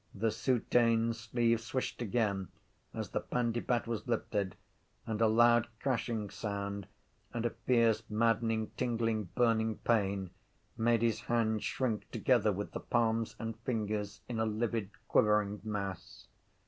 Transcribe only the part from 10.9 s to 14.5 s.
his hand shrink together with the palms and fingers in a